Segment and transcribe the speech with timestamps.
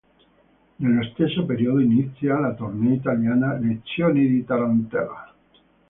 [0.77, 5.31] Nello stesso periodo inizia la tournée italiana "Lezioni di tarantella".